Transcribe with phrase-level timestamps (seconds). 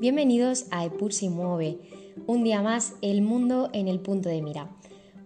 [0.00, 1.76] Bienvenidos a Epur si mueve,
[2.26, 4.70] un día más el mundo en el punto de mira.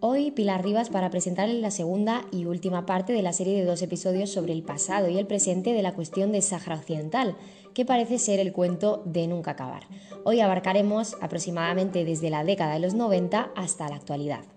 [0.00, 3.82] Hoy Pilar Rivas para presentarles la segunda y última parte de la serie de dos
[3.82, 7.36] episodios sobre el pasado y el presente de la cuestión de Sáhara Occidental,
[7.72, 9.84] que parece ser el cuento de nunca acabar.
[10.24, 14.53] Hoy abarcaremos aproximadamente desde la década de los 90 hasta la actualidad.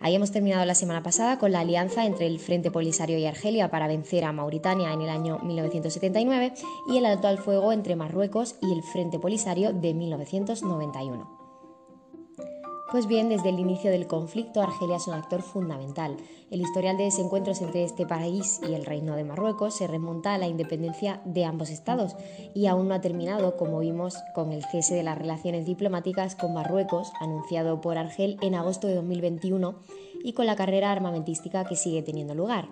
[0.00, 3.70] Ahí hemos terminado la semana pasada con la alianza entre el Frente Polisario y Argelia
[3.70, 6.54] para vencer a Mauritania en el año 1979
[6.88, 11.37] y el alto al fuego entre Marruecos y el Frente Polisario de 1991.
[12.90, 16.16] Pues bien, desde el inicio del conflicto, Argelia es un actor fundamental.
[16.50, 20.38] El historial de desencuentros entre este país y el Reino de Marruecos se remonta a
[20.38, 22.16] la independencia de ambos estados
[22.54, 26.54] y aún no ha terminado, como vimos con el cese de las relaciones diplomáticas con
[26.54, 29.74] Marruecos, anunciado por Argel en agosto de 2021,
[30.24, 32.70] y con la carrera armamentística que sigue teniendo lugar.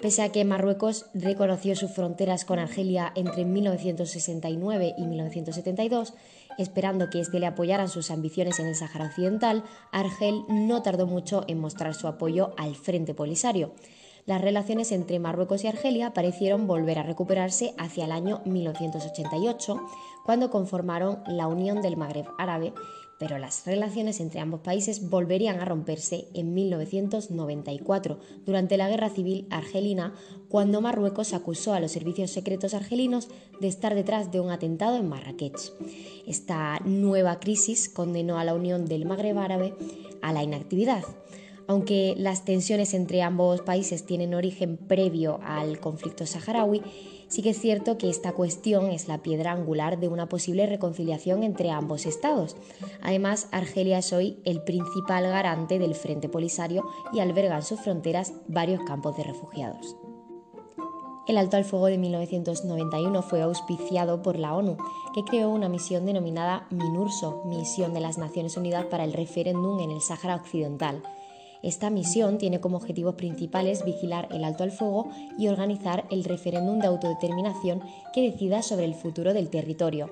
[0.00, 6.14] Pese a que Marruecos reconoció sus fronteras con Argelia entre 1969 y 1972,
[6.58, 11.44] esperando que éste le apoyara sus ambiciones en el Sáhara Occidental, Argel no tardó mucho
[11.48, 13.72] en mostrar su apoyo al Frente Polisario.
[14.26, 19.80] Las relaciones entre Marruecos y Argelia parecieron volver a recuperarse hacia el año 1988,
[20.24, 22.72] cuando conformaron la Unión del Magreb Árabe
[23.20, 29.46] pero las relaciones entre ambos países volverían a romperse en 1994, durante la Guerra Civil
[29.50, 30.14] Argelina,
[30.48, 33.28] cuando Marruecos acusó a los servicios secretos argelinos
[33.60, 35.74] de estar detrás de un atentado en Marrakech.
[36.26, 39.74] Esta nueva crisis condenó a la Unión del Magreb Árabe
[40.22, 41.04] a la inactividad.
[41.66, 46.80] Aunque las tensiones entre ambos países tienen origen previo al conflicto saharaui,
[47.30, 51.42] sí que es cierto que esta cuestión es la piedra angular de una posible reconciliación
[51.42, 52.56] entre ambos estados.
[53.00, 58.34] Además, Argelia es hoy el principal garante del Frente Polisario y alberga en sus fronteras
[58.48, 59.96] varios campos de refugiados.
[61.26, 64.76] El alto al fuego de 1991 fue auspiciado por la ONU,
[65.14, 69.92] que creó una misión denominada MINURSO, Misión de las Naciones Unidas para el Referéndum en
[69.92, 71.04] el Sáhara Occidental,
[71.62, 76.78] esta misión tiene como objetivos principales vigilar el alto al fuego y organizar el referéndum
[76.78, 77.82] de autodeterminación
[78.14, 80.10] que decida sobre el futuro del territorio.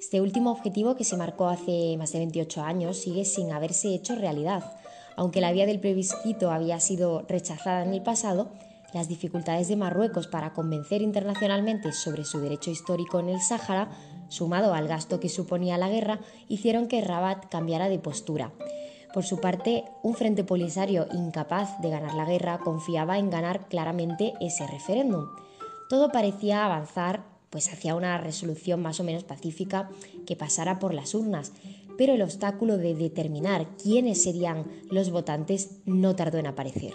[0.00, 4.14] Este último objetivo, que se marcó hace más de 28 años, sigue sin haberse hecho
[4.14, 4.64] realidad.
[5.14, 8.48] Aunque la vía del plebiscito había sido rechazada en el pasado,
[8.94, 13.90] las dificultades de Marruecos para convencer internacionalmente sobre su derecho histórico en el Sáhara,
[14.28, 18.52] sumado al gasto que suponía la guerra, hicieron que Rabat cambiara de postura.
[19.12, 24.34] Por su parte, un frente polisario incapaz de ganar la guerra confiaba en ganar claramente
[24.40, 25.26] ese referéndum.
[25.88, 29.90] Todo parecía avanzar pues hacia una resolución más o menos pacífica
[30.24, 31.52] que pasara por las urnas,
[31.98, 36.94] pero el obstáculo de determinar quiénes serían los votantes no tardó en aparecer.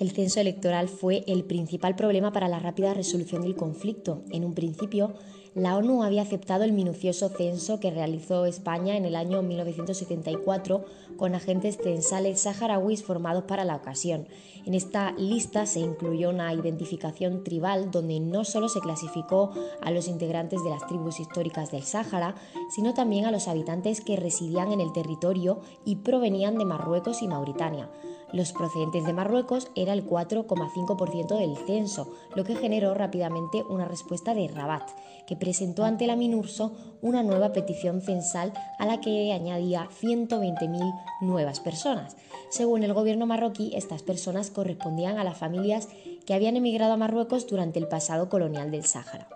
[0.00, 4.24] El censo electoral fue el principal problema para la rápida resolución del conflicto.
[4.32, 5.14] En un principio,
[5.54, 10.84] la ONU había aceptado el minucioso censo que realizó España en el año 1974
[11.18, 14.26] con agentes censales saharauis formados para la ocasión.
[14.64, 19.50] En esta lista se incluyó una identificación tribal donde no solo se clasificó
[19.82, 22.34] a los integrantes de las tribus históricas del Sáhara,
[22.70, 27.28] sino también a los habitantes que residían en el territorio y provenían de Marruecos y
[27.28, 27.90] Mauritania.
[28.32, 34.32] Los procedentes de Marruecos era el 4,5% del censo, lo que generó rápidamente una respuesta
[34.32, 34.88] de Rabat,
[35.26, 36.70] que presentó ante la MINURSO
[37.02, 42.16] una nueva petición censal a la que añadía 120.000 nuevas personas.
[42.48, 45.88] Según el gobierno marroquí, estas personas correspondían a las familias
[46.26, 49.26] que habían emigrado a Marruecos durante el pasado colonial del Sáhara.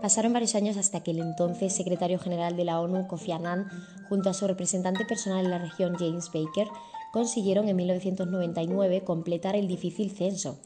[0.00, 3.68] Pasaron varios años hasta que el entonces secretario general de la ONU, Kofi Annan,
[4.08, 6.68] junto a su representante personal en la región, James Baker,
[7.12, 10.58] consiguieron en 1999 completar el difícil censo.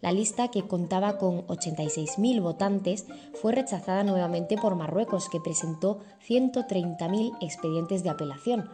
[0.00, 3.06] La lista, que contaba con 86.000 votantes,
[3.40, 8.68] fue rechazada nuevamente por Marruecos, que presentó 130.000 expedientes de apelación.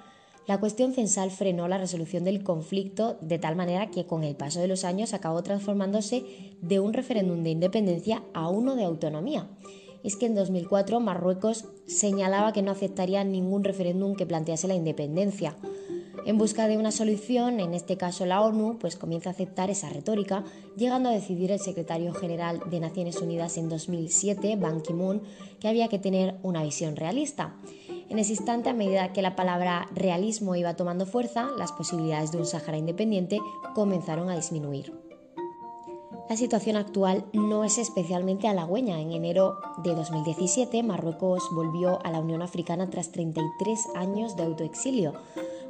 [0.46, 4.60] La cuestión censal frenó la resolución del conflicto de tal manera que con el paso
[4.60, 6.24] de los años acabó transformándose
[6.60, 9.48] de un referéndum de independencia a uno de autonomía.
[10.02, 15.56] Es que en 2004 Marruecos señalaba que no aceptaría ningún referéndum que plantease la independencia.
[16.26, 19.88] En busca de una solución, en este caso la ONU, pues comienza a aceptar esa
[19.88, 20.44] retórica,
[20.76, 25.22] llegando a decidir el secretario general de Naciones Unidas en 2007, Ban Ki-moon,
[25.60, 27.56] que había que tener una visión realista.
[28.08, 32.38] En ese instante, a medida que la palabra realismo iba tomando fuerza, las posibilidades de
[32.38, 33.38] un Sáhara independiente
[33.74, 34.92] comenzaron a disminuir.
[36.28, 39.00] La situación actual no es especialmente halagüeña.
[39.00, 45.14] En enero de 2017, Marruecos volvió a la Unión Africana tras 33 años de autoexilio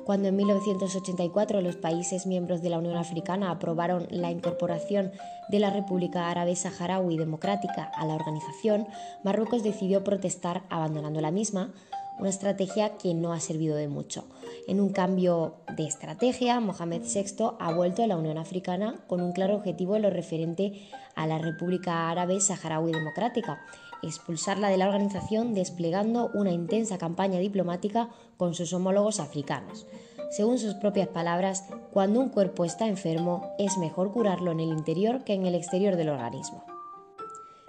[0.01, 5.13] cuando en 1984 los países miembros de la Unión Africana aprobaron la incorporación
[5.49, 8.87] de la República Árabe Saharaui Democrática a la organización,
[9.25, 11.73] Marruecos decidió protestar abandonando la misma,
[12.19, 14.25] una estrategia que no ha servido de mucho.
[14.69, 19.33] En un cambio de estrategia, Mohamed VI ha vuelto a la Unión Africana con un
[19.33, 23.61] claro objetivo en lo referente a la República Árabe Saharaui Democrática,
[24.03, 29.87] expulsarla de la organización desplegando una intensa campaña diplomática con sus homólogos africanos.
[30.31, 35.25] Según sus propias palabras, cuando un cuerpo está enfermo es mejor curarlo en el interior
[35.25, 36.65] que en el exterior del organismo.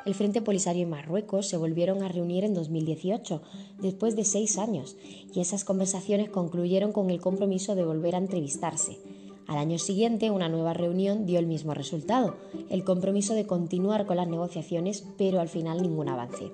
[0.05, 3.41] El Frente Polisario y Marruecos se volvieron a reunir en 2018,
[3.79, 4.95] después de seis años,
[5.33, 8.97] y esas conversaciones concluyeron con el compromiso de volver a entrevistarse.
[9.47, 12.35] Al año siguiente, una nueva reunión dio el mismo resultado,
[12.69, 16.51] el compromiso de continuar con las negociaciones, pero al final ningún avance.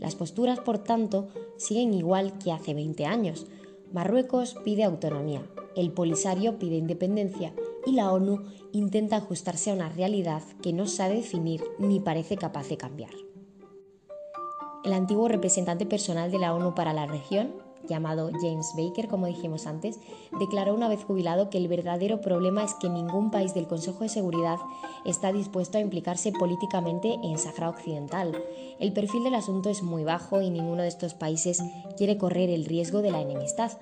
[0.00, 3.46] Las posturas, por tanto, siguen igual que hace 20 años.
[3.92, 5.42] Marruecos pide autonomía,
[5.76, 7.54] el Polisario pide independencia
[7.86, 12.68] y la ONU intenta ajustarse a una realidad que no sabe definir ni parece capaz
[12.68, 13.10] de cambiar.
[14.84, 17.52] El antiguo representante personal de la ONU para la región,
[17.88, 19.98] llamado James Baker, como dijimos antes,
[20.38, 24.08] declaró una vez jubilado que el verdadero problema es que ningún país del Consejo de
[24.08, 24.58] Seguridad
[25.04, 28.36] está dispuesto a implicarse políticamente en Sahara Occidental.
[28.78, 31.62] El perfil del asunto es muy bajo y ninguno de estos países
[31.96, 33.72] quiere correr el riesgo de la enemistad.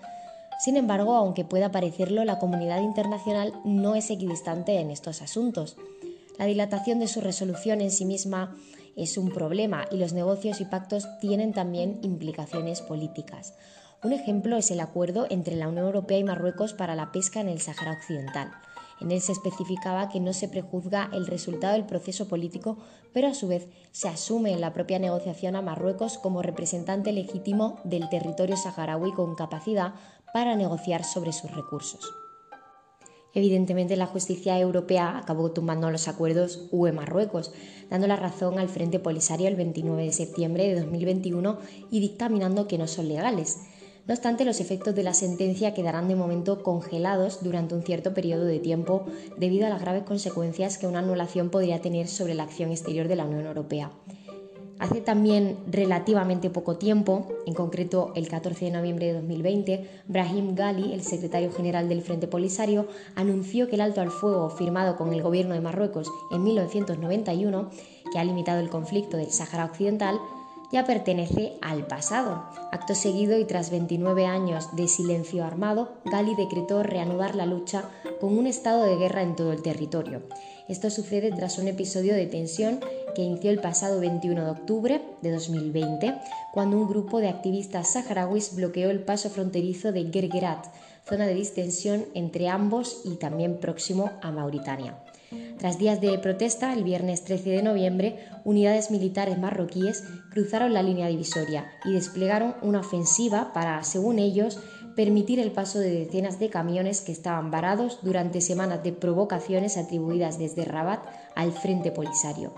[0.60, 5.76] Sin embargo, aunque pueda parecerlo, la comunidad internacional no es equidistante en estos asuntos.
[6.38, 8.56] La dilatación de su resolución en sí misma
[8.96, 13.54] es un problema y los negocios y pactos tienen también implicaciones políticas.
[14.02, 17.48] Un ejemplo es el acuerdo entre la Unión Europea y Marruecos para la pesca en
[17.48, 18.50] el Sáhara Occidental.
[18.98, 22.78] En él se especificaba que no se prejuzga el resultado del proceso político,
[23.12, 27.78] pero a su vez se asume en la propia negociación a Marruecos como representante legítimo
[27.84, 29.92] del territorio saharaui con capacidad
[30.32, 32.10] para negociar sobre sus recursos.
[33.34, 37.52] Evidentemente, la justicia europea acabó tumbando los acuerdos UE-Marruecos,
[37.90, 41.58] dando la razón al Frente Polisario el 29 de septiembre de 2021
[41.90, 43.58] y dictaminando que no son legales.
[44.06, 48.44] No obstante, los efectos de la sentencia quedarán de momento congelados durante un cierto periodo
[48.44, 49.04] de tiempo
[49.36, 53.16] debido a las graves consecuencias que una anulación podría tener sobre la acción exterior de
[53.16, 53.92] la Unión Europea.
[54.80, 60.94] Hace también relativamente poco tiempo, en concreto el 14 de noviembre de 2020, Brahim Ghali,
[60.94, 65.20] el secretario general del Frente Polisario, anunció que el alto al fuego firmado con el
[65.20, 67.68] gobierno de Marruecos en 1991,
[68.10, 70.18] que ha limitado el conflicto del Sáhara Occidental,
[70.72, 72.44] ya pertenece al pasado.
[72.72, 77.84] Acto seguido y tras 29 años de silencio armado, Gali decretó reanudar la lucha
[78.20, 80.22] con un estado de guerra en todo el territorio.
[80.68, 82.80] Esto sucede tras un episodio de tensión
[83.14, 86.14] que inició el pasado 21 de octubre de 2020,
[86.52, 90.66] cuando un grupo de activistas saharauis bloqueó el paso fronterizo de Gergerat,
[91.08, 94.96] zona de distensión entre ambos y también próximo a Mauritania.
[95.58, 101.08] Tras días de protesta, el viernes 13 de noviembre, unidades militares marroquíes cruzaron la línea
[101.08, 104.58] divisoria y desplegaron una ofensiva para, según ellos,
[104.96, 110.38] permitir el paso de decenas de camiones que estaban varados durante semanas de provocaciones atribuidas
[110.38, 111.00] desde Rabat
[111.34, 112.52] al Frente Polisario,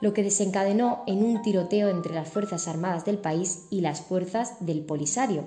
[0.00, 4.54] lo que desencadenó en un tiroteo entre las Fuerzas Armadas del país y las fuerzas
[4.60, 5.44] del Polisario.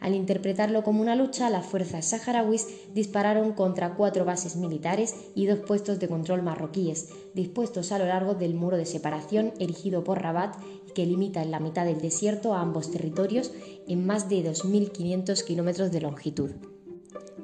[0.00, 5.60] Al interpretarlo como una lucha, las fuerzas saharauis dispararon contra cuatro bases militares y dos
[5.60, 10.56] puestos de control marroquíes, dispuestos a lo largo del muro de separación erigido por Rabat
[10.88, 13.52] y que limita en la mitad del desierto a ambos territorios
[13.88, 16.50] en más de 2.500 kilómetros de longitud.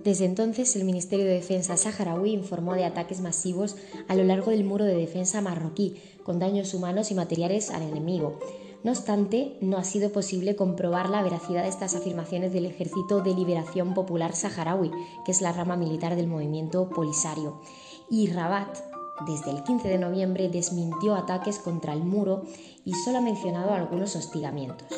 [0.05, 3.77] Desde entonces, el Ministerio de Defensa saharaui informó de ataques masivos
[4.09, 5.95] a lo largo del muro de defensa marroquí,
[6.25, 8.41] con daños humanos y materiales al enemigo.
[8.85, 13.33] No obstante, no ha sido posible comprobar la veracidad de estas afirmaciones del Ejército de
[13.33, 14.91] Liberación Popular Saharaui,
[15.25, 17.61] que es la rama militar del movimiento Polisario.
[18.11, 18.77] Y Rabat,
[19.25, 22.43] desde el 15 de noviembre, desmintió ataques contra el muro
[22.85, 24.89] y solo ha mencionado algunos hostigamientos.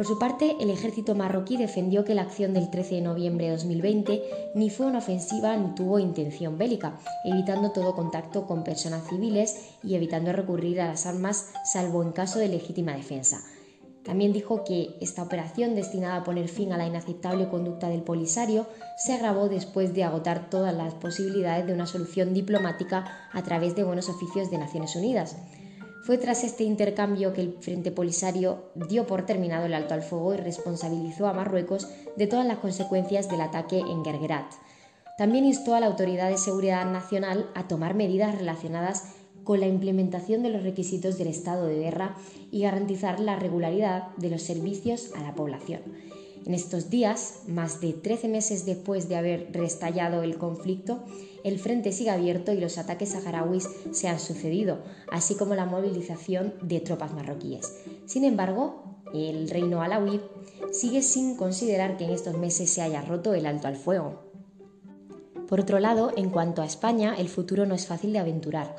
[0.00, 3.52] Por su parte, el ejército marroquí defendió que la acción del 13 de noviembre de
[3.52, 4.22] 2020
[4.54, 9.96] ni fue una ofensiva ni tuvo intención bélica, evitando todo contacto con personas civiles y
[9.96, 13.42] evitando recurrir a las armas salvo en caso de legítima defensa.
[14.02, 18.64] También dijo que esta operación destinada a poner fin a la inaceptable conducta del Polisario
[18.96, 23.84] se agravó después de agotar todas las posibilidades de una solución diplomática a través de
[23.84, 25.36] buenos oficios de Naciones Unidas.
[26.10, 30.34] Fue tras este intercambio que el Frente Polisario dio por terminado el alto al fuego
[30.34, 31.86] y responsabilizó a Marruecos
[32.16, 34.52] de todas las consecuencias del ataque en Gergerat.
[35.16, 39.14] También instó a la Autoridad de Seguridad Nacional a tomar medidas relacionadas
[39.44, 42.16] con la implementación de los requisitos del estado de guerra
[42.50, 45.82] y garantizar la regularidad de los servicios a la población.
[46.46, 51.04] En estos días, más de 13 meses después de haber restallado el conflicto,
[51.44, 54.78] el frente sigue abierto y los ataques saharauis se han sucedido,
[55.10, 57.74] así como la movilización de tropas marroquíes.
[58.06, 60.20] Sin embargo, el reino alawí
[60.72, 64.30] sigue sin considerar que en estos meses se haya roto el alto al fuego.
[65.48, 68.76] Por otro lado, en cuanto a España, el futuro no es fácil de aventurar.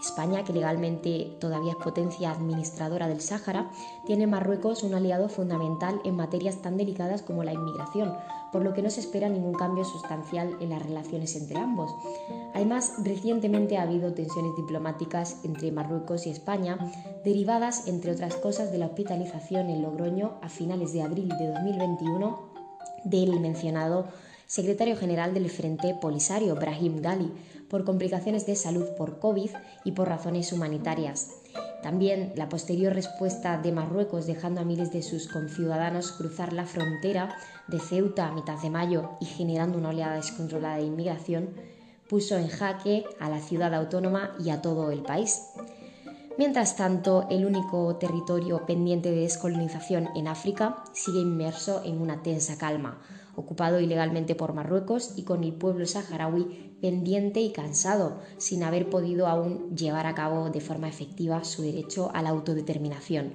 [0.00, 3.70] España, que legalmente todavía es potencia administradora del Sáhara,
[4.06, 8.14] tiene en Marruecos un aliado fundamental en materias tan delicadas como la inmigración,
[8.52, 11.94] por lo que no se espera ningún cambio sustancial en las relaciones entre ambos.
[12.54, 16.78] Además, recientemente ha habido tensiones diplomáticas entre Marruecos y España,
[17.24, 22.50] derivadas, entre otras cosas, de la hospitalización en Logroño a finales de abril de 2021
[23.04, 24.06] del mencionado
[24.50, 27.30] secretario general del Frente Polisario, Brahim Gali,
[27.68, 29.50] por complicaciones de salud por COVID
[29.84, 31.28] y por razones humanitarias.
[31.84, 37.36] También la posterior respuesta de Marruecos dejando a miles de sus conciudadanos cruzar la frontera
[37.68, 41.50] de Ceuta a mitad de mayo y generando una oleada descontrolada de inmigración
[42.08, 45.42] puso en jaque a la ciudad autónoma y a todo el país.
[46.38, 52.58] Mientras tanto, el único territorio pendiente de descolonización en África sigue inmerso en una tensa
[52.58, 52.98] calma,
[53.36, 59.26] ocupado ilegalmente por Marruecos y con el pueblo saharaui pendiente y cansado, sin haber podido
[59.26, 63.32] aún llevar a cabo de forma efectiva su derecho a la autodeterminación.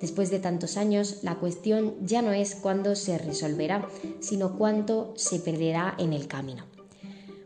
[0.00, 3.88] Después de tantos años, la cuestión ya no es cuándo se resolverá,
[4.20, 6.64] sino cuánto se perderá en el camino.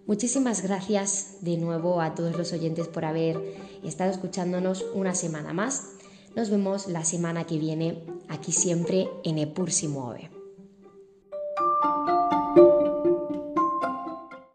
[0.06, 3.38] Muchísimas gracias de nuevo a todos los oyentes por haber
[3.84, 5.90] estado escuchándonos una semana más.
[6.34, 10.37] Nos vemos la semana que viene aquí siempre en Epur mueve.